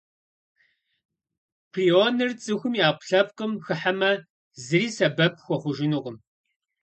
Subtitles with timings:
[1.71, 4.11] Прионыр цӏыхум и ӏэпкълъэпкъым хыхьэмэ,
[4.65, 6.17] зыри сэбэп хуэхъужынукъым.